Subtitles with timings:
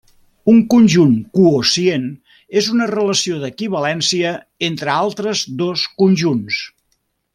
[0.51, 2.07] Un conjunt quocient
[2.61, 4.33] és una relació d'equivalència
[4.69, 6.61] entre altres dos conjunts.